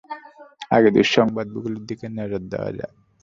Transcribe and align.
আগে, 0.71 0.89
দুঃসংবাদগুলোর 0.95 1.83
দিকে 1.89 2.05
নজর 2.11 2.41
দেয়া 2.51 2.69
যাক। 2.77 2.93